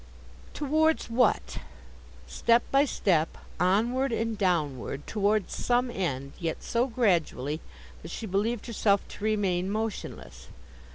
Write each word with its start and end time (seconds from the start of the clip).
Towards 0.55 1.11
what? 1.11 1.59
Step 2.25 2.63
by 2.71 2.85
step, 2.85 3.37
onward 3.59 4.11
and 4.11 4.35
downward, 4.35 5.05
towards 5.05 5.55
some 5.55 5.91
end, 5.91 6.33
yet 6.39 6.63
so 6.63 6.87
gradually, 6.87 7.61
that 8.01 8.09
she 8.09 8.25
believed 8.25 8.65
herself 8.65 9.07
to 9.09 9.23
remain 9.23 9.69
motionless. 9.69 10.47